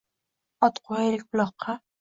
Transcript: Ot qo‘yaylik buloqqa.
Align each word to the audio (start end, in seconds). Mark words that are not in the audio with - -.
Ot 0.69 0.81
qo‘yaylik 0.89 1.29
buloqqa. 1.31 1.81